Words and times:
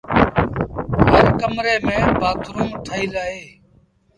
هر 1.13 1.25
ڪمري 1.39 1.75
ميݩ 1.85 2.09
بآٿروم 2.21 2.69
ٺهيٚل 2.85 3.13
اهي۔ 3.23 3.39